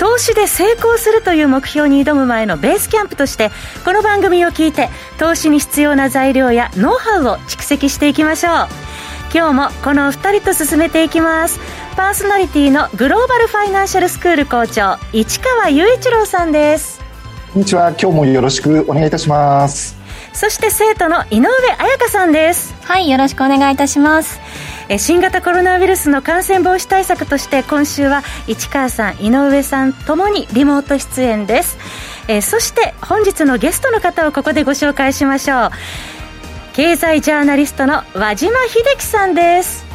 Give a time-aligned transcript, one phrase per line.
[0.00, 3.50] 投資で成功するという目標に挑む前のベースキャンプとして
[3.84, 8.54] この番組を聞いて投資に必要な材料やノウハウを蓄積していきましょう
[9.34, 11.60] 今日もこのお二人と進めていきます
[11.96, 16.98] パーソナリティのグローバルファイナンシャルスクール校長市川雄一郎さんです
[17.52, 17.90] こんにちは。
[17.90, 19.99] 今日もよろしくお願いいたします。
[20.32, 21.48] そして生徒の井上
[21.78, 22.74] 彩香さんです。
[22.82, 24.40] はい、よろしくお願いいたします。
[24.88, 31.78] え新型コロナウイルスの感染防止対策として今週は市川さん、井上さんともにリモート出演です。
[32.28, 35.70] えそして本日のゲストの方をここでご紹介しましょう。
[36.72, 39.89] 経済ジャーナリストの和島秀樹さんです。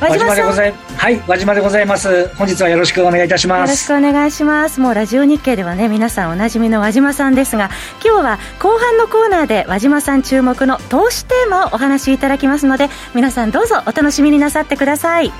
[0.00, 2.28] 和島でございはい和島でございます。
[2.36, 3.70] 本日はよろしくお願いいたします。
[3.90, 4.80] よろしくお願いします。
[4.80, 7.70] もうラジオ日経ではね皆さんおなじみの和島さんですが
[8.02, 15.32] 今日は後半のコーナーで和島さん注目の投資テーマをお話しいただきますので皆さんどうぞお楽しみになさってください。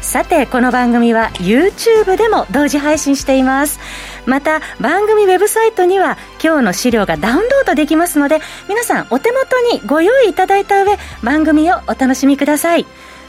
[0.00, 3.80] さてこの番組は YouTube でも同時配信しています。
[4.26, 12.86] また番組ウェブサイトには今日の資料がダウンロードできますので皆さんお手元にご用意いただいた上番組をお楽しみください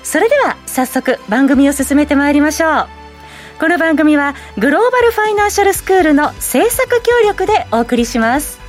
[0.09, 2.88] それでは早速番組を進めてまいりましょう。
[3.59, 8.68] この番組はグローバルファイナンシャルスクールの制作協力でお送りします。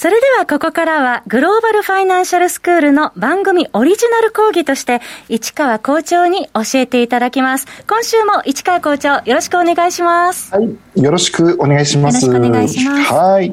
[0.00, 7.66] それではここからはグローバルファイナンシャルスクールの番組オリジナル講義として市川校長に教えていただきます。
[7.86, 10.54] 今週も市川校長よろしくお願いします。
[10.54, 12.24] はい、よろしくお願いします。
[12.24, 13.12] よろしくお願いします。
[13.12, 13.52] はい。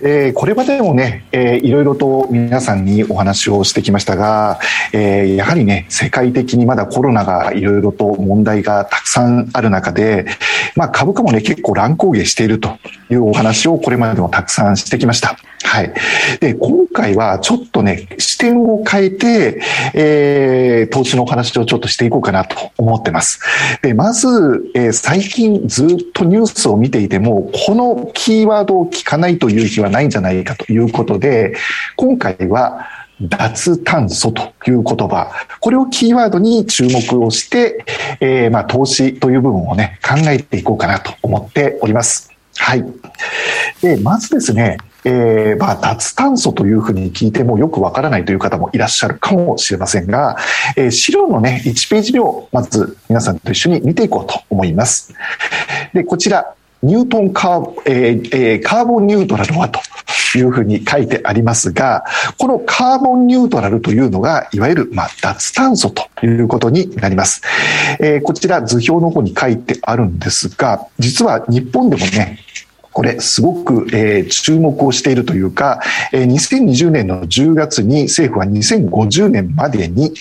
[0.00, 4.58] えー、これまでもね、えー、いろいろと皆さんにお話をしてきましたが、
[4.92, 10.26] えー、やはりね、世界的にまだコロナがいろいろと問題がたくさんある中で、
[10.74, 12.78] まあ株価もね、結構乱高下していると
[13.10, 15.38] いうお話をこれまでもたくさんしてきました。
[15.68, 15.92] はい。
[16.40, 19.60] で、今回はちょっとね、視点を変えて、
[19.92, 23.38] えー、投資のお話をちょっとしていこうかなと思ってます。
[23.82, 24.28] で、まず、
[24.74, 31.54] えー、最近ずっとニュースを見ていても、このキーワードを聞かないという日はないんじゃないかということで、
[31.96, 32.86] 今回は、
[33.20, 37.84] 脱炭素という言葉、これをキーワードに注目をして、
[38.20, 42.27] えー、まあ、投資という部分をね、考えていこうかなと思っております。
[42.58, 42.84] はい。
[43.80, 50.36] で、まずですね、えー、まあ、脱炭素というふうに聞いてもよくわからないという方もいらっしゃるかもしれませんが、
[50.76, 55.14] えー、資料のね、1ページ目をまず皆さんと一緒に見ていこうと思います。
[55.94, 59.80] で、こちら、ニュートンカー,、えーえー、カーボンニュートラルはと
[60.36, 62.04] いうふうに書いてありますが、
[62.36, 67.42] このカーボンニュートラルというのが、いわゆる、まあ、脱炭素ということになります。
[67.98, 72.38] えー、こちら図表の方に書いてあるんですが、実は日本でもね、
[72.98, 75.80] これすごく、えー、注目をしているというか、
[76.12, 80.14] えー、2020年の10月に政府は2050年までに、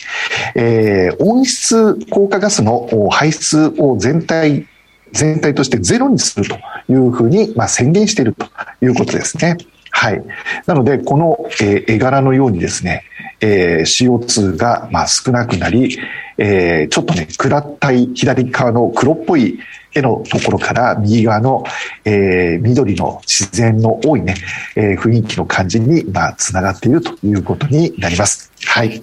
[0.53, 4.67] えー、温室効果ガスの排出を全体
[5.11, 6.55] 全体としてゼロにすると
[6.87, 8.45] いうふうに、まあ、宣言していると
[8.83, 9.57] いうことですね。
[9.89, 10.21] はい。
[10.67, 13.05] なので、この、えー、絵柄のようにですね、
[13.41, 15.97] えー、CO2 が、まあ、少なくなり、
[16.37, 19.57] えー、ちょっとね、暗ったい左側の黒っぽい
[19.97, 21.63] 絵のところから右側の、
[22.05, 24.35] えー、緑の自然の多いね、
[24.75, 28.51] えー、雰囲気の感じに、まあ、つながっているということになります。
[28.65, 29.01] はい。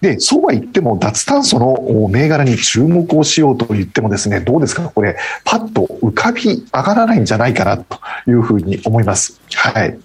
[0.00, 4.90] で、そうは言っても、脱炭素の銘柄に注目をしようと言ってもですね、どうですか？
[4.94, 7.98] これ、パッと浮かび上がらないんじゃないかなと
[8.28, 9.40] いうふうに思います。
[9.54, 9.98] はい。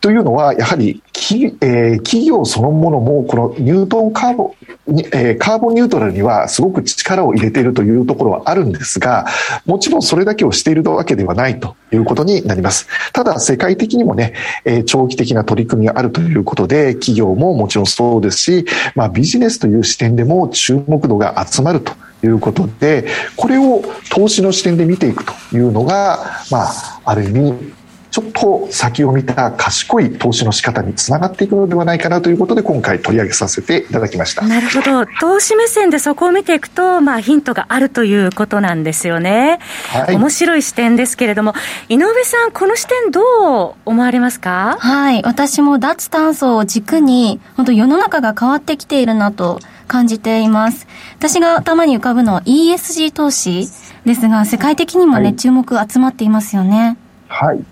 [0.00, 4.54] というのは、やはり、きえー、企業そのものも、このニュートンカーボ
[4.88, 9.26] ン、えー、カーボンニュートラルにはすごく力を入れているというところはあるんですが、
[9.66, 12.88] もちろんそれだけをしているわけではないということになります。
[13.12, 21.92] ただ、世界的にもね、え、長期的な取り組みがあるということで、企業ももちろんそうですし、まあ、ビジネスという視点でも注目度が集まると
[22.24, 23.06] いうことで、
[23.36, 27.72] これを投資の視点で見ていくというのが、まあ、ある意味、
[28.10, 34.46] ちょっと先を見た賢い投資の仕方につながっていくのではないかなということで、今回取り上げさせていただきました。
[34.46, 35.06] なるほど。
[35.20, 39.60] 投資目線でそこを見ていくと、まあ、ヒントがあるということなんですよね。
[39.90, 40.16] はい。
[40.16, 41.54] 面白い視点ですけれども、
[41.88, 44.76] 井上さん、この視点どう思われますか？
[44.80, 45.22] はい。
[45.24, 50.86] 私も脱炭素を軸に、本当世の中が変わってきているなと感じています。
[51.16, 53.68] 私が頭に浮かぶのは ESG 投資
[54.04, 56.96] ですが、世界的にもね、はい、注目集まっていますよね。
[57.32, 57.64] はい、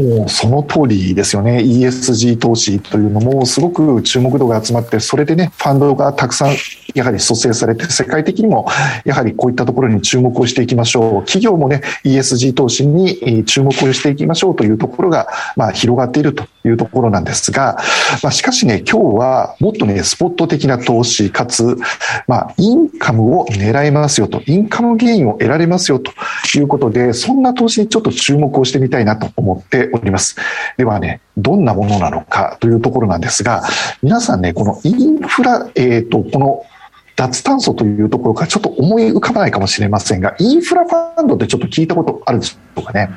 [0.00, 6.50] もうその通りですよね、ESG 投資というのもすごく注目度が集まって、それでね、ファンドがたくさん
[6.94, 8.66] やはり蘇生されて、世界的にも
[9.04, 17.78] やはりこういったところに注目をしていきましょう、企業もね、ESG 投資に注目をしていきましょうというところが、まあ、広がっているというところなんですが、
[18.22, 21.76] まあ、しかしね、今日はもっとね、スポット的な投資、かつ、
[22.26, 26.12] まあ、インカムを狙いますよと、インカムゲインを得られますよと
[26.56, 30.36] いうことで、そんな投資にちょっと注目をしてみたいなと思っております。
[30.78, 33.62] ではね、どんなものなのかというところなんですが、
[34.02, 36.64] 皆さんね、このインフラ、えっ、ー、と、この
[37.18, 43.10] 脱炭素というところからちょっと思い浮かばないかもしれませんが、インフラファンドってちょっと聞いたことあるでしょうかね？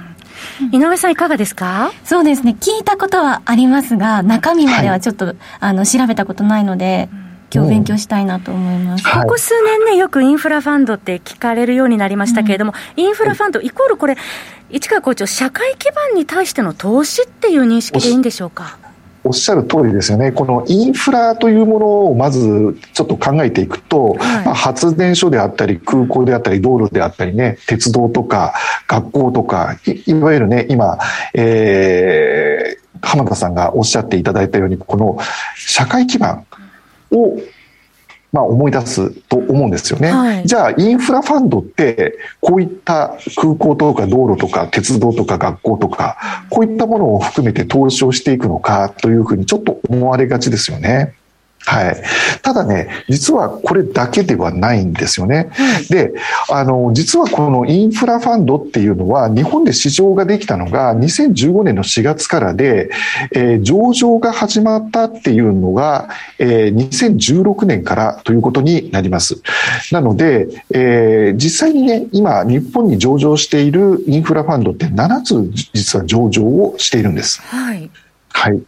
[0.72, 1.92] 井上さんいかがですか？
[2.04, 2.58] そうですね。
[2.60, 7.10] 聞いたことはありますが、中身まではちょっと、はい、あの、調べたことないので、
[7.54, 14.18] 今日勉強したいなと思います、ここ数年ね、よくインフラファンドって聞かれるようになりましたけれども、うん、インフラファンドイコールこれ、
[14.72, 18.80] 市川校長、社会基盤に対しての投資っていう認識でいいんでしょうか？
[19.24, 20.32] おっしゃる通りですよね。
[20.32, 28.54] このインフラというものをまずちょっと考えていくと、はい、まあ、発電所であったり、空港であったり、道路であったりね、鉄道とか、
[28.88, 30.98] 学校とか、いわゆるね、今、
[31.36, 35.20] えー、浜田さんがおっしゃっていただいたように、この
[35.56, 36.46] 社会基盤
[37.12, 37.38] を
[38.32, 46.18] まあ、思い出すと思うんですよね、はい、じゃあインフラファンドってこういった空港とか道路とか鉄道とか学校とか
[46.50, 51.16] こういったものを含めて投資をしていくのかというふうにちょっと思われがちですよね。
[51.66, 52.04] はい。
[52.42, 55.50] ただね、実はこれだけではないんですよね。
[55.90, 56.12] で、
[56.50, 62.90] あの、実はこのインフラファンドっていうのは、日本で市場ができたのが2015年の4月からで、
[63.34, 66.10] えー、上場が始まったっていうのが、
[66.40, 69.42] えー、2016年からということになります。
[69.92, 77.42] なので、えー、実際にね、今、日本に上場しているインフラファンドって7つ実は上場をしているんです。
[77.42, 77.90] はい。
[78.34, 78.62] はい。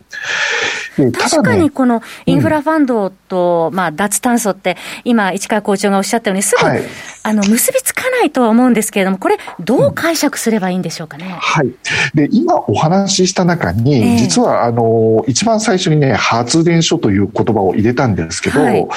[0.96, 1.72] 確かに。
[1.72, 6.82] このインフラファンドと、まあ、脱炭素って、今、市川校長がおっしゃったように、すぐ、はい、
[7.24, 11.26] あの結びつかないとは思うんですけれども、これ、どう解釈すればいいんでしょうかね？
[11.26, 11.74] うん、はい、
[12.14, 18.88] で今お話しした中に、実はあの一番最初にね、発電所という言葉を入れたんですけど、はい、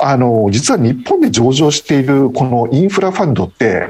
[0.00, 3.88] あの実は日本で上場しているこのインフラファンドって、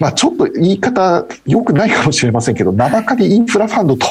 [0.00, 4.06] まあ、ちょっと言い方良くないかもしれませんけど、名ばかりインフラファンドと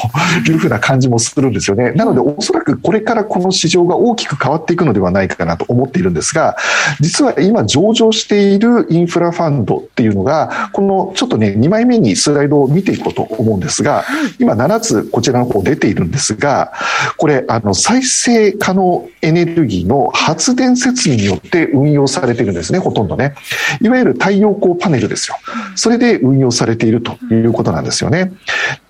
[0.46, 1.92] いうふうな感じもするんですよね。
[1.92, 6.56] なので、おそらくこれからこの市場が大きく変わっていくのではないかなと思っているんですが、
[7.00, 14.04] 実は今上場しているインフラファンドっていうのが、このちょっとね、2枚目にスライドを見ていこうと思うんですが、
[14.38, 16.72] 今7つこちらの方出ているんですが、
[17.16, 23.34] これ、あの、再生可能エネルギーの発電設備によって運用されているんですね、ほとんどね。
[23.80, 25.36] いわゆる太陽光パネルですよ。
[25.74, 28.32] それで運用されているということなんですよね。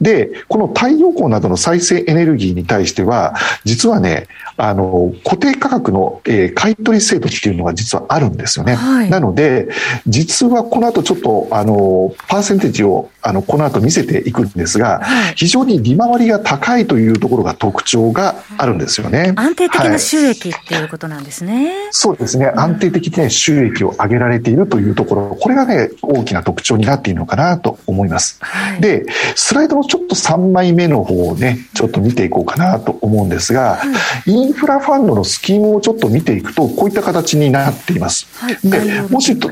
[0.01, 3.35] で、この太陽光などの再生エネルギーに対しては、
[3.65, 8.75] 実はね、あの、固定価格の、えー、買取制度っていうのが実はあるんですよね。
[8.75, 9.69] はい、なので、
[10.07, 19.33] 実はこの後ちょっと、あの、パーセンテージを、あの、この後見せていくんですが、はい、非常に利回りが高いというところが特徴があるんですよね。
[19.37, 21.69] 安定的な収益っていうことなんですね。
[21.69, 22.53] はい、そうですね。
[22.55, 28.41] 安定的に、収益を上げられているというところ、これがね、大きな特徴になっているのかなと思います。
[28.81, 33.81] で、スライドのちょっと3枚目の方をね、ちょっと見ていこうかなと思うんですが、
[34.27, 38.27] インフラファンドのスキームをちょっと見ていくと、こういった形になっています。
[38.35, 39.51] はい、で、もしと、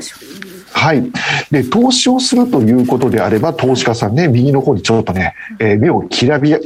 [0.73, 1.11] はい。
[1.51, 6.59] で、投資をするということであれば、投資家さんね、右の方にちょっとね、えー、目をきらびや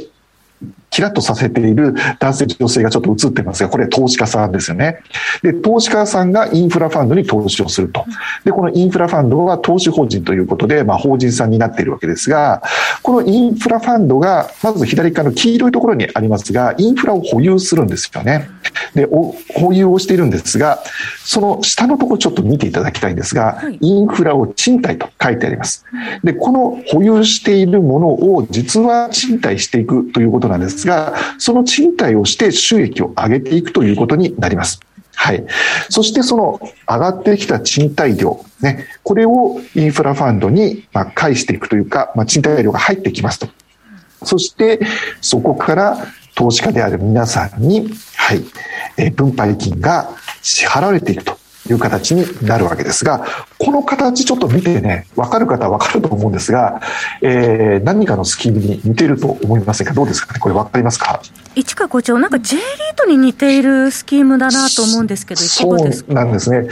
[0.90, 4.98] キラッとさせている男性、女性がちょっと映ってますが、これ投資家さんですよね。
[5.42, 8.04] で、投資家さんがインフラファンドに投資をすると。
[8.44, 12.62] で、このインフラファンドは投資法人ということで、まあ、法人さんになっているわけですが、
[13.02, 18.48] このインフラファンドが、まず左側の黄色いところにありますが、インフラを保有するんですよね。
[18.94, 20.82] で、保有をしているんですが、
[21.24, 25.84] その下のところちょっと見ていただきたいんですが、インフラを賃貸と書いてあります。
[26.24, 34.80] で、この保有しているものを実は賃貸していくということなんですが、その賃貸をして収益を上げていくということになります。
[35.14, 35.44] はい。
[35.88, 43.48] そしてその上がってきた賃貸料、ね、これをインフラファンドにま返していくというか、まあ、賃貸料が入ってきますと。
[44.24, 44.80] そして
[45.20, 45.98] そこから
[46.34, 48.42] 投資家である皆さんに、はい、
[48.96, 50.10] え分配金が
[50.42, 51.37] 支払われていくと
[51.72, 53.26] いう形になるわけですが、
[53.58, 56.80] この形ちょっと見てね、分かる方は分かると思うんですが、
[57.22, 59.94] えー、何かのスキームに似てると思いませんか？
[59.94, 60.40] どうですかね？
[60.40, 61.20] これ分かりますか？
[61.54, 65.78] 市川校長、なんか J リートに似ているスキームだなと思うんですけど、そう
[66.12, 66.68] なんですね。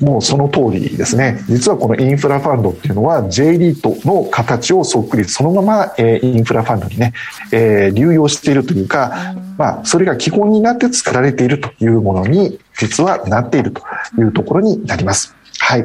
[0.00, 1.44] もうその通りですね。
[1.48, 7.12] 実はこのインフラファンドっていうのは J リートの形をそっくりそのまま、えー、インフラファンドにね、
[7.52, 13.82] えー、流用しているというか、まあ、それが基本になって作られているというものに実はなっていると
[14.18, 15.34] いうところになります。
[15.60, 15.84] はい。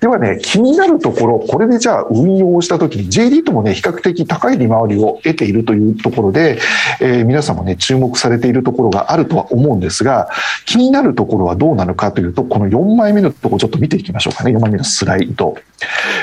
[0.00, 6.58] ではね、気になるところ、これでじゃあ運用したときに J リートもね、比較的高い利回りを得ているというところで、
[7.00, 10.28] えー、皆さんもね、注目されているところがあるとは思うんですが、
[10.66, 14.52] 気になるところはどうなのかというと、この4枚目のところちょっと見ていきましょうかね。
[14.52, 15.56] 4枚目のスライド。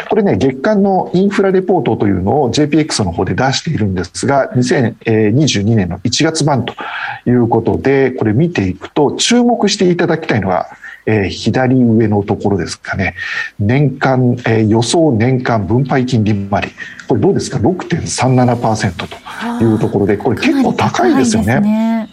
[0.10, 6.76] これね、月間のインフラレポートというのを JPX の方で出しているんですが、2022年の1月版と
[7.26, 10.68] いうことで、これ見ていくと、注目していただきたいのは、
[11.06, 13.16] えー、左上のところですかね。
[13.60, 16.68] 年間、えー、予想年間分配金利回り。
[17.08, 22.10] これどうですか ?6.37% というところで、これ結構高いですよね。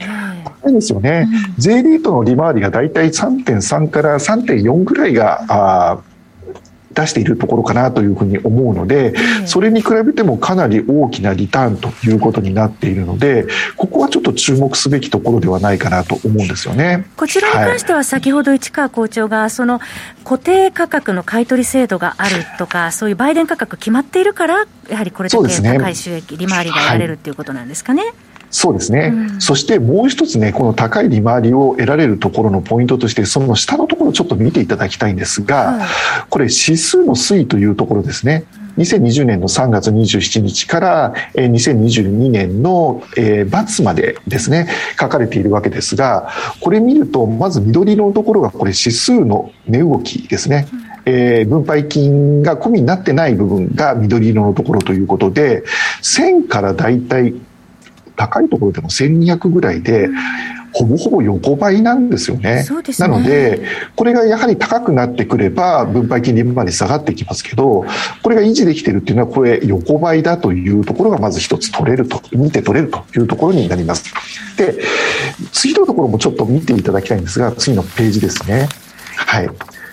[0.63, 1.29] 高いですよね。
[1.29, 5.99] うん、J リートの利回りがだいたい3.3から3.4ぐらいが、あ
[6.95, 9.15] 出しているところかなというふうに思うので、
[9.47, 13.47] それに比べてもかなり大きなリターンということになっているので、
[13.77, 17.07] ここはちょっと注目すべきところではないかなと思うんですよね。
[17.17, 19.81] こちらに関しては先ほど市川校長が、その
[20.25, 28.03] 固定価格の買取制度があるとか、そういう売電価格決まっているから、やはりこれだけ高い収益、利回りが得られるということなんですかね。
[28.53, 35.89] そうですね、うん、そしてもう一つね、この高い利回りを得られるところのポイントとして、その下のところちょっと見ていただきたいんですが、はい、
[36.29, 38.45] これ指数の推移というところですね。
[38.79, 43.03] 2020年の3月27日から2022年の
[43.67, 44.69] 末までですね、
[44.99, 46.31] 書かれているわけですが、
[46.61, 50.69] これ見ると、まず緑色のところがこれ指数の値動きですね。
[51.05, 55.65] えー、分配金が込みになってない部分が緑色のところということで、
[56.03, 57.35] 1000からだいたい
[58.17, 60.09] 高いところでも1200ぐらいで、
[60.73, 62.65] ほぼほぼ横ばいなんですよね。
[62.65, 62.67] ね
[62.99, 63.63] なので、
[63.95, 67.85] これがやはり高くなってくれば、分配金利分まで下がってきますけど、
[68.23, 74.05] これが維持できてるっていうのは、これ横ばいだというところがまず一つ取れると、見て取れるというところになります。
[74.57, 74.83] で、
[75.53, 78.69] 次のところもちょっと見ていただきたいんですが、次のページですね。
[79.17, 79.51] はい。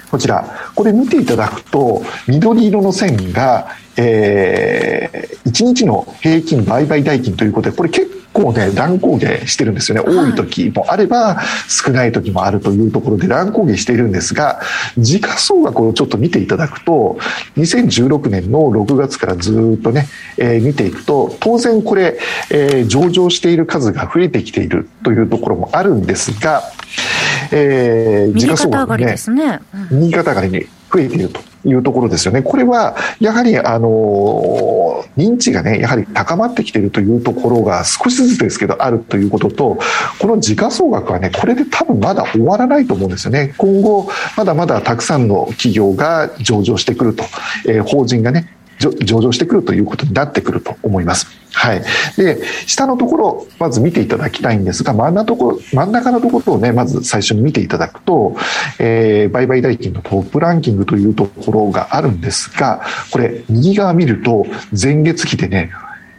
[0.10, 3.68] こちら、これ見ていただくと、緑色の線が、
[4.02, 10.10] えー、1日の平均売買代金ということで、これ結構ね、乱高下してるんですよね。
[10.10, 14.62] 多い時もあれば、少ない時もあるというところで乱高下しているんですが、
[14.98, 17.18] 時価総額をちょっと見ていただくと、
[17.58, 22.18] 2016年の6月からずっとね、えー、見ていくと、当然これ、
[22.52, 26.64] えー、上場している数が増えてきているというところもあるんですが、
[27.52, 29.16] えー、時価総額ね、
[29.92, 32.42] 右肩上がりに増えているというところですよね。
[32.42, 39.80] これは、やはり、あの、認知がね、やはり高まってきているというところが少しずつですけどあるということと、
[40.20, 43.54] この時価総額はね、これで多分まだ終わらないと思うんですよね。
[43.58, 47.24] 今後、まだまだたくさんの企業が上場してくると、
[47.68, 48.48] えー、法人がね、
[48.80, 51.28] 上場してくるということになってくると思います。
[51.52, 51.82] はい。
[52.16, 58.38] で、下のところ、まず見ていただきたいんですが、真ん中のところ、真ん中のところをね、まず最初に見ていただくと、
[58.80, 62.82] えー、売買代金のトップランキングというところがあるんですが、
[63.12, 64.46] これ、右側見ると、
[64.80, 65.72] 前月期でね、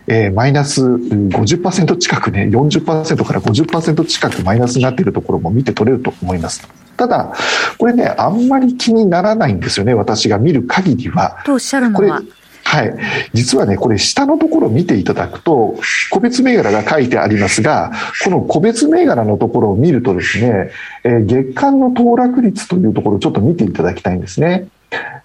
[0.06, 6.68] えー、マイナス50%近くね、40%から50%近くマイナスになっているところも見て取れると思います。
[6.96, 7.32] ただ、
[7.78, 11.38] これね、あんまり気にならないんですよね、私が見る限りは。
[11.46, 12.20] とおっしゃるのは
[12.64, 12.94] はい。
[13.32, 15.76] 実はね、これ下のところを見ていただくと、
[16.10, 17.92] 個別銘柄が書いてありますが、
[18.24, 20.70] この個別銘柄のところを見るとですね、
[21.04, 24.68] えー、月間の騰落率というところをちょっと見ていただきたいんですね。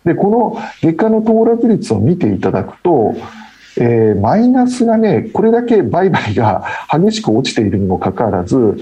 [0.05, 3.15] で、この月間の騰落率を見ていただくと、
[3.77, 8.77] えー、マイナスがね、これだけ売買が激しく落ちているにもかかわらず、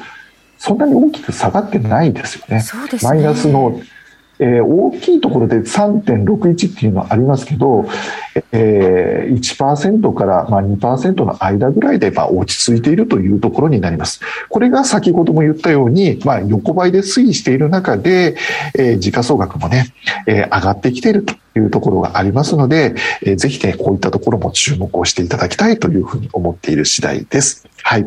[0.58, 2.58] そんなに大きく下がってないですよね。
[2.58, 2.64] ね
[3.02, 3.82] マイナスの
[4.40, 7.86] えー、大きいところで3.61っていうのはありますけど、
[8.52, 14.22] えー、1%からまあ2%の間ぐらいでまあ落ち着いているというところになります。
[14.50, 18.36] これが先ほども言ったように、まあ、横ばいで推移している中で、
[18.78, 19.94] えー、時価総額もね、
[20.28, 27.68] えー、上がってきているというところがありますので、えー、ぜひね、こういったところも注目をしていただきたいというふうに思っている次第です。
[27.84, 28.06] はい。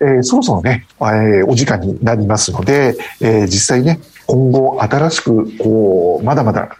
[0.00, 6.76] えー、そろそろね、えー、お時間になりますので、えー、実際ね、今後新しくこうまだまだ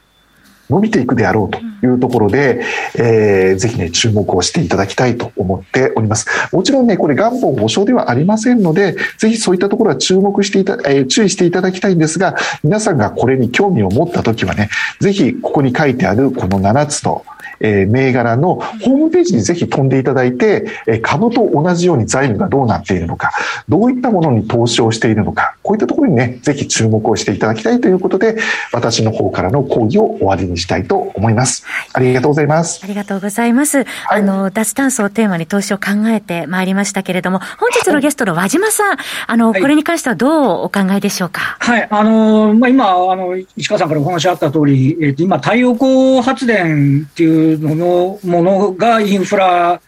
[0.71, 2.63] 伸びていくであろうというところで、
[2.95, 6.27] えー、ぜひね、注目をしていただきたいと思っております。
[6.53, 14.71] もちろんね、これ元本保証ではありませんので、ぜひそういったところは注目していた、えー、注意していただきたいんですが、皆さんがこれに興味を持ったときはね、
[15.01, 17.25] ぜひここに書いてあるこの7つの
[17.61, 23.33] え銘柄のホームページにぜひ飛んでいただいて、え株と同じように財務がどうなっているのか、
[23.69, 28.37] どういったものに投資をしているのか、こういったところにね、ぜひ注目をしていただきたいということで、
[28.73, 31.65] 私の方からの講義を終わりにしたいと思います。
[31.93, 32.81] ありがとうございます。
[32.83, 33.79] ありがとうございます。
[33.79, 38.97] はい、あの、脱炭素をテーマに投資を考えてまいりましたけれども、本日のゲストの和島さん、
[39.27, 41.57] あの、はい、これに関してはどうお考えでしょうか？
[41.61, 49.81] はい、あの、まあ、今、あの、石川さんからお話あった通り、えっ、ー、と、今、太陽光発電っていうのの、ものがインフラ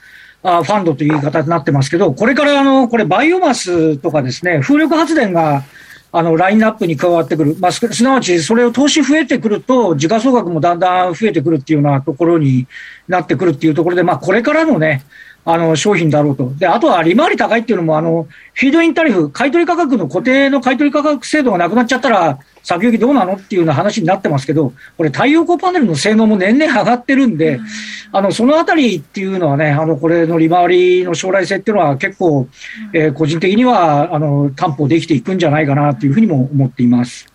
[0.42, 5.64] ファンドという言い方になってますけど、これからあの、これバイオマスとかですね、風力発電が
[6.12, 7.56] あの、ラインナップに加わってくる。
[7.60, 12.66] まあ、すなわち、それを投資増えてくると、時価総額もだんだん増えてくるっていうようなところに
[13.06, 15.04] なってくるっていうところで、まあ、これからのね、
[15.48, 16.52] あの、商品だろうと。
[16.58, 27.66] で、あとは利回り高いっていうのも、あの、フィードインタリフ、買取価格の固定の買取価格制度がなくなっちゃったら、先行きどうなのっていうような話になってますけど、これ太陽光パネルの性能も年々上がってるんで、うん、
[28.10, 32.48] あの、そのあたりっていうのはね、あの、これの利回りの将来性っていうのは結構、
[32.92, 37.32] えー、個人的には、あの、担保できていくんじゃないかなというふうにも思っています。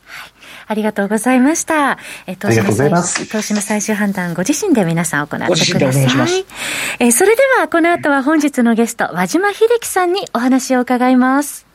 [0.71, 1.97] ありがとうございました。
[2.27, 2.89] え投資の最
[3.27, 6.45] 投資の最終判断、ご自身で皆さん行ってください。
[6.99, 11.65] えそれでは、この後は本日のゲスト、和島秀樹さんにお話を伺います。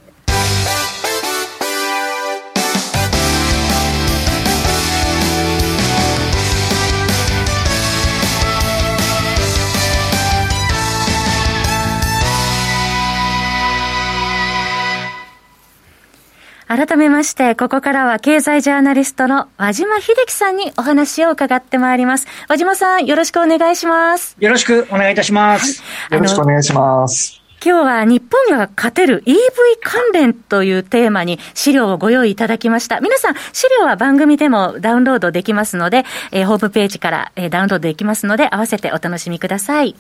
[16.77, 22.27] 改めまして、ここからは経済ジャーナリストの和島秀樹さんにお話を伺ってまいります。
[22.51, 24.37] 和島さん、よろしくお願いします。
[24.39, 25.83] よろしくお願いいたします。
[26.11, 27.41] はい、よろしくお願いします。
[27.65, 29.33] 今日は日本が勝てる EV
[29.81, 33.01] 関連というテーマに資料をご用意いただきました。
[33.01, 39.97] 皆さん、資料は番組でもダウンロードできますので、えー、ホームページから、えー、ダウンロードできますので、合わせてお楽しみください。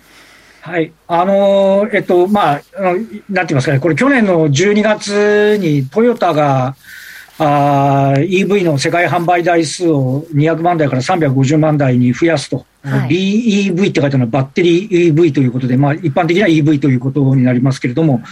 [0.67, 0.93] はい。
[1.07, 6.75] あのー、えっと、まあ、なんて言いますかね、これ去年の12月にトヨタが、
[7.39, 18.23] あ EV の世界販売台数を200万台から350万台に増やすと、はい、BEV って書いてあるのはバッテリー EV ということで、まあ、一般的な EV ということになりますけれども、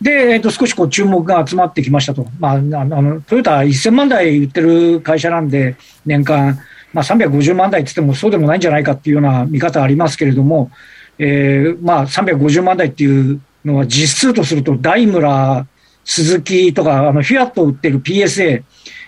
[0.00, 6.58] で、えっと、少しこう注目が集まってきましたと、まあ、あのトヨタ1000万台売ってる会社なんで、年間、
[6.92, 10.70] まあ、350万台って言ってもそうでもないんじゃないかっていうような見方ありますけれども、
[11.18, 15.66] えー、まあ、350万台っていうのは実数とすると、ダイムラー、
[16.04, 18.62] スズキとか、あの、フィアットを売ってる PSA、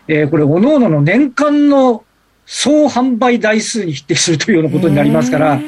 [0.08, 2.04] えー、これ、各々の年間の
[2.44, 5.60] 総販売台数に匹敵するというようなことになりますから、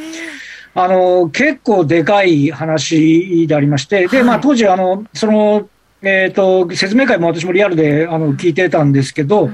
[0.74, 5.68] あの、結構でかい話でありまして、で、まあ、当時、あの、その、
[6.02, 9.50] えっ、ー、と、説明会も私もリアルで、あの、聞いてたんですけど、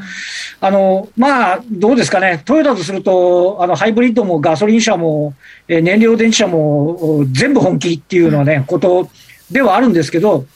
[0.61, 2.43] あの、まあ、どうですかね。
[2.45, 5.35] トヨタとすると、あの、ハイブリッドもガソリン車も、
[5.67, 9.11] えー、燃料電池車も、全部本気っていうのはね、こと
[9.51, 10.47] ではあるんですけど、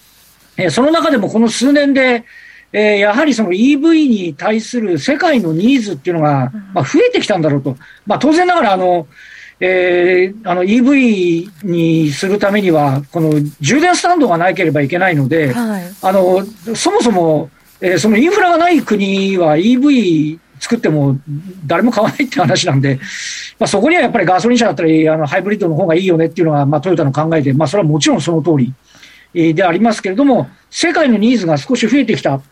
[0.56, 2.24] えー、その中でもこの数年で、
[2.72, 7.76] えー、やはりその EV に対する世界のニーズっていうのが、まあ、増えてきたんだろうと。
[8.06, 9.08] まあ、当然ながら、あの、
[9.62, 16.44] えー、あの EV にするためには、この充電スタンドがなければいけないので、はい、あの
[16.74, 21.18] そもそも、えー、そのインフラがない国は EV 作っても
[21.66, 23.00] 誰も買わないって話なんで、
[23.58, 28.72] まあ、そこにはやっぱりガソリン車だったり、あのハイブリッドの方がいいよねっていうのが、まあ、トヨタの考えで、まあ、それはもちろんその通り、
[29.34, 32.42] えー、でありますけれども、世界のニーズが少し増えてきたっ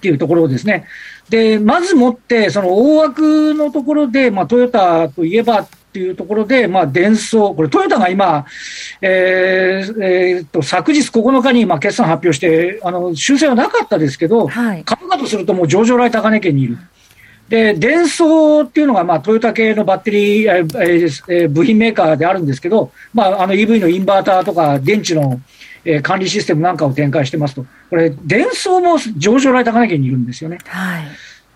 [0.00, 0.86] ていうところですね。
[1.28, 8.46] で、まずもって、その大枠のところで、まあ、トヨタといえば、っていうところで、まあ、伝送、これ、トヨタが今、
[9.02, 16.78] えーえー、と昨日9日にまあ決算発表して、あの修正はなかったですけど、はい、株価とするともう上場来高値圏にいる。
[17.50, 25.42] で、伝送っていうのが、まあ、トヨタ系のバッテリー、えーえー、部品メーカーであるんですけど、まあ、あの EV のインバーターとか電池の、
[25.84, 30.56] えー、管理システムなんかを展開してますと、これ、伝送も上場来高値圏にいるんですよね。
[30.64, 31.02] はい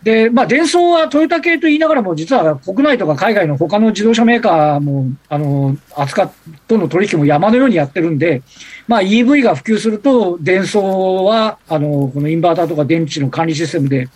[0.07, 6.31] で、まあ、電装はトヨタ系と言いながらも、実は国内とか海外の他の自動車メーカーも、あの、扱
[6.69, 8.40] との取引も山のようにやってるんで、
[8.87, 14.09] まあ、EV が普及すると、電装は、あの、このインバーターとか電池の管理システムで、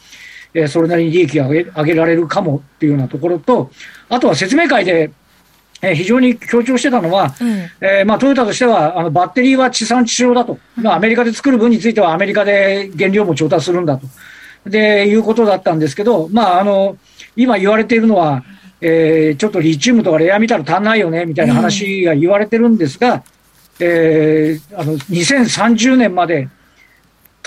[0.55, 3.73] えー、それなりに利益を上げ上げられるかもっていうようなところと、
[4.09, 5.11] あとは説明会で、
[5.83, 7.49] えー、非常に強調してたのは、うん、
[7.81, 14.07] えー、まあ、トヨタとしてはあのバッテリーは地産地消だと、まあ、アメリカで作る分についてはアメリカで原料も調達するんだと。
[14.67, 16.97] で、いうことだったんですけど、まあ、あの、
[17.37, 18.45] 今言われているのは、
[18.81, 23.23] えー、ちょっとリチウムとかレアメタル足んないよねみたいな話が言われてるんですが、
[23.79, 26.49] えー、あの2030年まで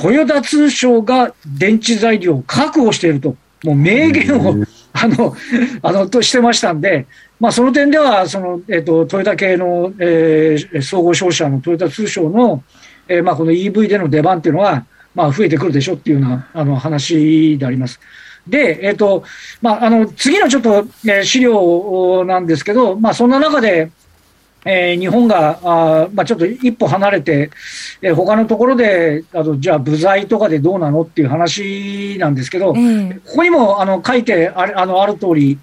[0.01, 5.35] 豊田通商が電池材料を確保していると、もう明言を、あの、
[5.81, 7.05] あの、としてましたんで、
[7.39, 12.63] まあ、その点では、その、えっ、ー、と、トヨタ系の、えー、総合商社のトヨタ通商の、
[13.07, 17.99] えー、まあ、この EV での出番っていうのは、まあ、増えてくるでしょっていうような、あの、話であります。
[18.47, 19.23] で、えっ、ー、と、
[19.61, 23.91] まあ、あの、次のちょっと、えー、資料なんですけど、まあ、そんな中で、
[24.65, 27.51] えー、日本があ、まあ、ちょっと一歩離れて、
[28.01, 32.79] えー、他のところで、あとじゃあ、部材とかでどうなのっていう話なんですけど、こ
[33.35, 35.59] こにもあの書いてあるあのある通り、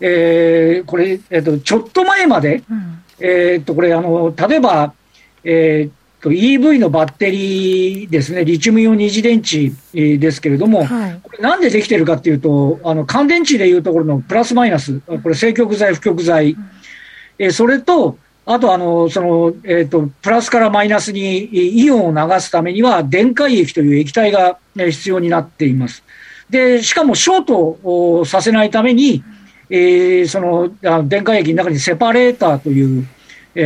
[0.00, 4.92] えー、これ、えーと、ちょっと前まで、うん、えーと、これあの、例えば、
[5.44, 5.94] えーと、
[6.30, 9.72] EV のバッテリーですね、リチウムイオン二次電池
[10.18, 16.70] ですけれども、はい、これなんでできてるかっていうと、あの乾電池でいうところのプラスマイナス、これ正極材、負極材、うん、
[17.38, 26.02] えー、それと、あとあの、その、えっ、ー、と、プラスからマイナスにイオンを流すためには、電解液という液体が必要になっています。
[26.50, 29.22] で、しかもショートをさせないために、
[29.70, 33.06] えー、そのあ電解液の中にセパレーターという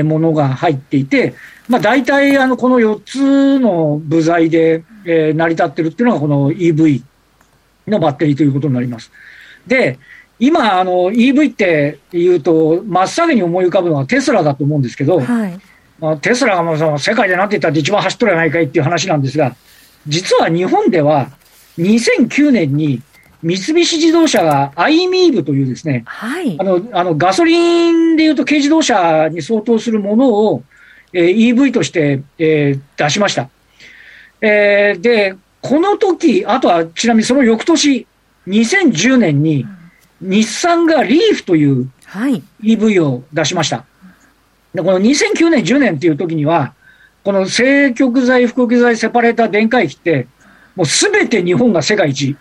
[0.05, 1.35] ものが入っていて、
[1.69, 7.03] まあ、大体あのこの4つの部材で、えー、成り立ってるっていうのがこの EV
[7.87, 9.11] のバッテリーということになります。
[9.67, 9.99] で、
[10.39, 15.61] 今、あの、EV って言うと、真っ先に思い浮かぶのはテスラだと思うんですけど、はい、
[15.99, 19.57] まあ、テスラがもうその世界でなんて言ったら一番走っとるやないかいっていう話なんですが、
[20.07, 21.31] 実は日本では
[21.79, 23.03] 2009年に
[23.43, 30.63] 三菱自動車が iMEV というですね、はい、あのあのガソリンでいうと軽自動車に相当するものを、
[31.13, 33.49] えー、EV として、えー、出しました。
[34.41, 38.07] えー、で、この時、あとはちなみにその翌年、
[38.47, 39.77] 2010年に、うん
[40.21, 41.91] 日産がリーフという
[42.63, 43.85] EV を出しました。
[44.75, 46.75] でこの2009年、10年っていう時には、
[47.25, 50.27] この正極材、負極材セパレーター電解機って、
[50.75, 52.37] もうすべて日本が世界一。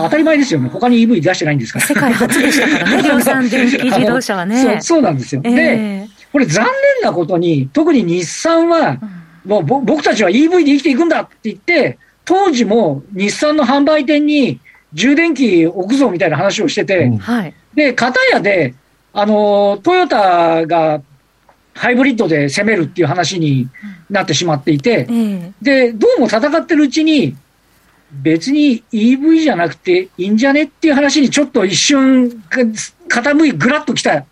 [0.00, 0.68] 当たり前ですよね。
[0.68, 1.86] 他に EV 出してないんですから。
[1.86, 4.62] 世界初でしたからね、 量産電気自動車はね。
[4.62, 5.42] そうそうなんですよ。
[5.44, 6.72] えー、で、これ残念
[7.10, 8.98] なことに、特に日産は、
[9.44, 14.60] もう僕たちは EV で生きていくんだって言って、当時も日産の販売店に
[14.94, 17.20] 充電器置くぞみたいな話をしてて、うん、
[17.74, 18.74] で、片やで、
[19.12, 21.02] あの、トヨタが
[21.74, 23.68] ハイブリッドで攻めるっていう話に
[24.10, 27.36] なってしまっていて、うん、で、どうも戦ってるうちに、
[28.12, 32.28] 別に EV じゃなくていいんじゃねっていう話にちょっと一瞬
[33.08, 34.24] 傾い、ぐらっときた。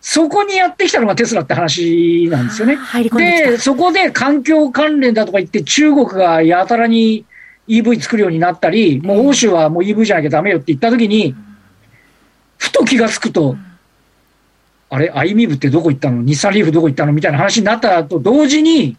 [0.00, 2.76] そこにやってきたのがテスラって話なんですよね。
[3.16, 7.24] で、そこで環境関連だとか言って中国がやたらに
[7.68, 11.34] EV 作るようになったり、もう欧州はもう EV じゃなきゃダメよって言ったときに、
[12.58, 13.56] ふと気がつくと、
[14.90, 16.22] あれ、アイミブってどこ行ったの？
[16.22, 17.12] 日産リーフどこ行ったの？
[17.14, 18.98] みたいな話になったと同時に、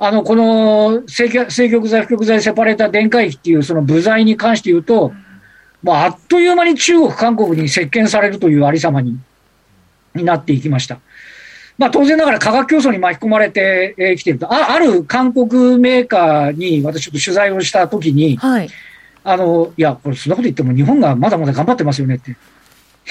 [0.00, 5.12] あの、この正極材、不極材セパレーター電解機っていうその部材に関して言うと、
[5.82, 9.18] もうあっという間に中国、韓国に席巻されるというありさまに
[10.14, 11.00] になっていきました。
[11.78, 18.68] まあ、当然ながら価格競争に巻き込まれてき、えー、ているとあ、ある韓国メーカーに私ちょっと取材をしたときに、はい、
[19.22, 22.32] あの、いや、これそんなこと言っても日本がまだまだ頑張ってますよねって。
[22.32, 22.34] い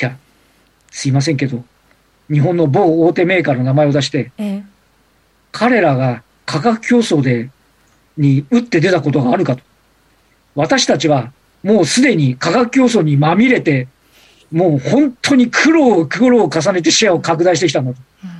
[0.02, 0.18] や、
[0.92, 1.64] すいませんけど、
[2.30, 4.64] 日本の某大手メーカーの名前を出して、えー、
[5.54, 7.52] 彼らが価格競争で、
[8.18, 9.62] に打って出たことがあるかと。
[10.56, 11.32] 私たちは
[11.62, 13.88] もうすでに価格競争にまみれて、
[14.52, 18.00] もう本当に苦労、苦労を重ねてシェアを拡大してきたんだと。
[18.24, 18.38] うん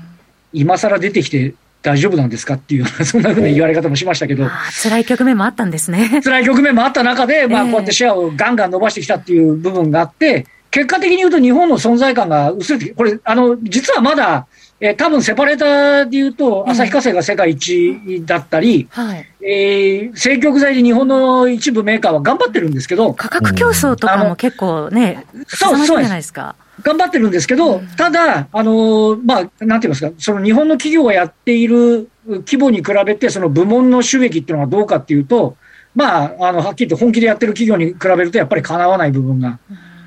[0.54, 4.50] 今更出てきて大丈夫なんですかっていう、 そんなふうな言われ方もしましたけど。
[4.82, 6.22] 辛い局面もあったんですね。
[6.24, 14.48] 辛い局面もあった中で、まあ、こうやってシェアをガンガン伸ばしてきたっていう部分があって、結果的に言うと日本の存在感が薄れてこれ、あの、実はまだ、
[14.80, 26.56] えー、多分セパレーターで言うと、旭化成が世界一だったり、うんはい、えー、正極材で日本の一部メーカーは頑張ってるんですけど、価格競争とかも結構ね、そうそうじゃないですか。
[26.84, 35.58] 頑張ってるんですけど、ただ、あのまあ、なんて言いますか、その日本の企業がやっている規模に比べて、その部門の収益っていうのはどうかっていうと、
[35.96, 39.58] まあ、あの、はっきりと本気でやってる企業に比べると、やっぱりかなわない部分が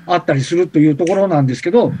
[0.05, 1.91] あったりするというところなんですけど、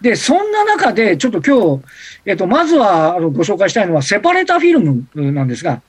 [0.00, 1.84] で、そんな中で、ちょっと今日、
[2.26, 5.80] えっと、まずは、あの、ご紹介したいのは、セパレーターフィルムなんですが、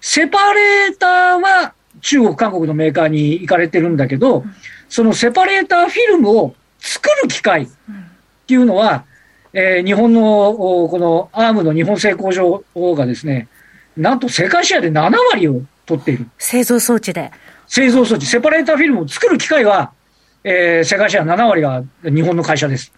[0.00, 4.44] セパレーターは中国、韓国のメーカーに行かれてるんだけど、
[4.88, 7.66] そのセパレーターフィルムを作る機会っ
[8.46, 9.04] ていうのは、
[9.52, 10.22] えー、日本の
[10.90, 13.48] このアームの日本製工場がですね、
[13.96, 16.26] なんと世界シェアで7割を取っている。
[16.38, 17.30] 製造装置で。
[17.68, 19.92] 製造装置、セパレーターフィルムを作る機会は、
[20.42, 22.92] えー、世界シェア7割が日本の会社です。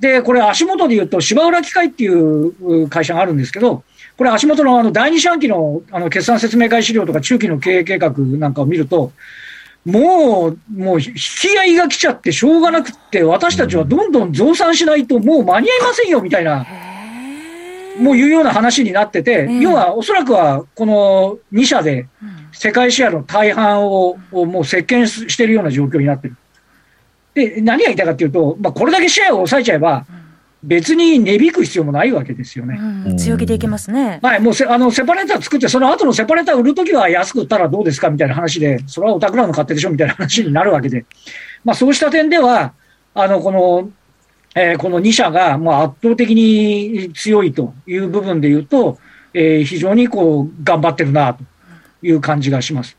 [0.00, 3.84] で、これ足元で言うと、芝浦機械っていう会社があるんですけど、
[4.16, 9.12] これ足元のあの第二四半期のあの決算説明会資料とか中期の経営計画なんかを見ると、
[9.84, 16.66] もう、もう引き合いが来ちゃってしょうがなくって、私たちはどんどん増産しないともう間に合いませんよみたいな、
[17.98, 22.08] もういうような話になってて、要はおそらくはこの2社で
[22.52, 26.36] 世界シェアの大半をもう席巻しているような状況になってる。
[27.34, 30.06] で、何が言いたいかというと、まあ、これだけシェアを抑えちゃえば、
[30.62, 32.78] 別に値引く必要もないわけですよね。
[33.06, 34.18] うん、強気でいけますね。
[34.22, 41.04] はい、もうあのセパレーター作って、その後のセパレーター売るときは安く売ったらどうですかみたいな話で、それはお宅らの勝手でしょみたいな話になるわけで、
[41.64, 42.72] まあ、そうした点では、
[43.12, 43.90] あのこの、
[44.54, 48.98] えー、この2社がまあ圧倒的に強いという部分で言うと、
[49.34, 51.44] えー、非常にこう頑張ってるなと
[52.02, 52.96] いう感じがします。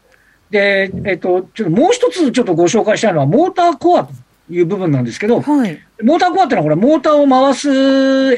[0.52, 4.13] で、えっ、ー、と、ちょっともう一つちょっとご紹介したいのは、モーターコアと
[4.50, 7.70] いう部分なんですけど、はい、モーターコアっていうのはこれ、モーターを回す、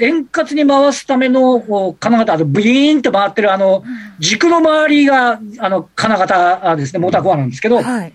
[0.04, 3.84] 円滑に回すための金型、あとブイーンって回ってるあの、
[4.20, 8.14] 軸の周りが、あの、金型ですね、モーターコアなんですけど、はい、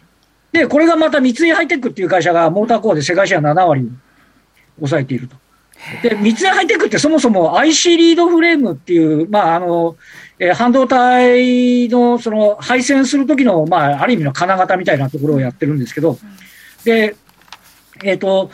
[0.52, 3.90] で、これがまた三井ハイテクっていう会社がモーターコアで世界シェア7割
[4.76, 5.36] 抑えていると。
[6.02, 9.96] で、三井ハイテクってそもそも IC リードフレームっていう、まあ、あの、
[10.38, 16.18] えー、半導体のその配線するときの、まあ、ある意味の金型みたいなところをやってるんですけど、
[16.84, 17.16] で、
[18.02, 18.50] えっ、ー、と、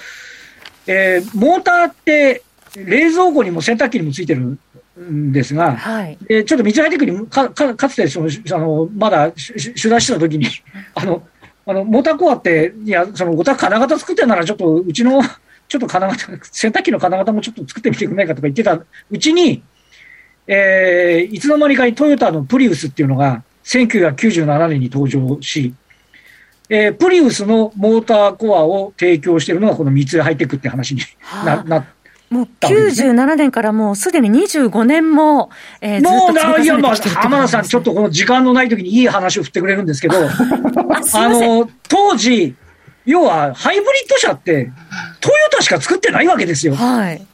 [0.87, 2.42] えー、モーターって
[2.76, 4.58] 冷蔵庫にも洗濯機にもついてる
[5.00, 10.46] んですが、はい、でちょっと三井ハイテクにかかかつてそのあのまだ取材してた時に
[10.94, 11.26] あの
[11.68, 15.20] あのモーターコアって、いや、そのお宅金型作ってんなら、ちょっとうちの
[15.68, 16.16] ちょっと金型、
[16.50, 19.62] 洗濯機の金型もちょっと作ってみてくれないかとか言ってたうちに、
[20.46, 25.74] えー、いつの間にかにトヨタのプリウスっていうのが1997年に登場し、
[26.68, 31.02] えー、プリウスのモーターコアを提供しているのがこの三井ハイテクって話に
[31.44, 31.87] な、はあ、な
[32.31, 35.50] もう97年からもうすでに25年も、
[35.81, 40.16] えー、もうだ、いや、まあ、浜田さん、ちょっとこの時間のない時にいい話を振ってくれるんですけど、
[41.14, 42.54] あの、当時、
[43.07, 44.70] 要はハイブリッド車って、
[45.20, 46.74] トヨタしか作ってないわけですよ。
[46.74, 47.26] はい。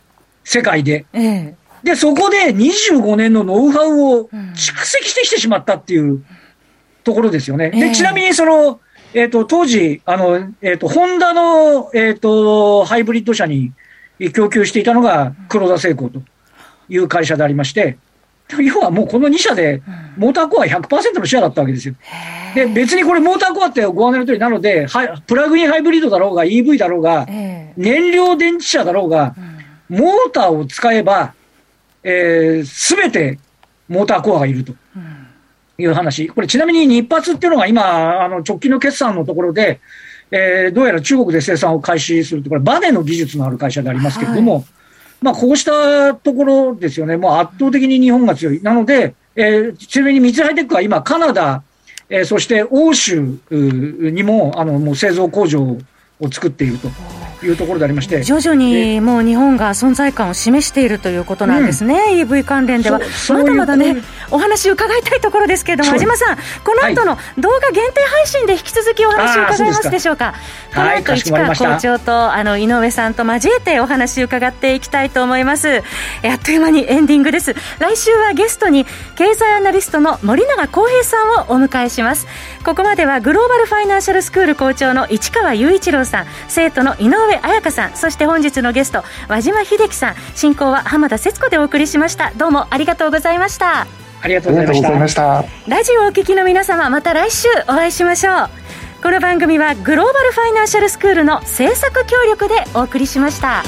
[0.45, 1.07] 世界で。
[1.13, 6.25] ええで、そこで25年のノウハウを蓄積してきてしまったっていう
[7.05, 7.71] ところですよね。
[7.71, 8.81] で、ちなみにその、
[9.15, 13.73] えっ、ー、と、当時、あの、えっ、ー、と、ホンダの、えっ、ー、と、ハイブリッド車に
[14.35, 16.23] 供給していたのが黒田製鋼と
[16.89, 17.97] いう会社でありまして、
[18.59, 19.83] 要はもうこの2社で、
[20.17, 21.95] モーターコア100%のシェアだったわけですよ。
[22.55, 27.25] で、別にこれモーターコアってご案内の通りなので、はプラグインハイブリッドだろうが EV だろうが、
[27.77, 29.35] 燃料電池車だろうが、
[29.89, 31.35] モーターを使えば、
[32.03, 32.63] す、え、
[32.97, 33.39] べ、て
[33.89, 34.75] モーターコアがいると。
[35.79, 36.29] いう話。
[36.29, 39.81] これちなみに日発っていうのが今、あの直近の決算のところで、
[40.31, 44.65] えー、どうやら中国で生産を開始すると、これバネの技術のある会社でありますけれども、はい、
[45.21, 47.17] まあこうしたところですよね。
[47.17, 48.63] もう圧倒的に日本が強い。
[48.63, 51.63] なので、えー、ちなみに三井ハイテックは今カナダ、
[52.09, 55.79] えー、そして欧州にも、あの、もう製造工場を
[56.31, 56.89] 作っていると。
[57.43, 63.01] いうところでありまして徐々にもう日本が存在感を示しているということなんですね、うん、EV 関連では。
[63.29, 63.97] まだまだね、
[64.31, 70.33] お話伺いたいところですけれども、安島さん、この後の動画限定配信で引き続きお話を伺えますでしょうか？
[70.75, 75.83] この後市川校長とあの井上さんと交えてお話を伺っていきたいと思います。
[76.25, 77.55] あっという間にエンディングです。
[77.79, 82.27] 来週はゲストに経済アナリストの森永康平さんをお迎えします。
[82.65, 92.33] ここまではグローバルファイナンシャルスクール校長の市川雄一郎さん、生徒の井上彩香さん、そして本日のゲスト、和島秀樹さん、進行は浜田節子でお送りしました。
[92.37, 93.87] どうもありがとうございました。
[94.23, 95.45] ありがとうございました。
[95.69, 98.51] ラジオをお聞きの皆様、また来週お会いしましょう。
[99.03, 103.63] この番組はグローバルファイナンシャルスクールの制作協力でお送りしました。